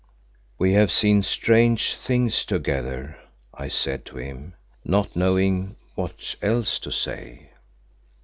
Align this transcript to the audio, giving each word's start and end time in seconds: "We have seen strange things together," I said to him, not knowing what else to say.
"We 0.57 0.73
have 0.73 0.91
seen 0.91 1.21
strange 1.21 1.93
things 1.95 2.43
together," 2.43 3.17
I 3.53 3.67
said 3.67 4.03
to 4.05 4.17
him, 4.17 4.55
not 4.83 5.15
knowing 5.15 5.75
what 5.93 6.37
else 6.41 6.79
to 6.79 6.91
say. 6.91 7.51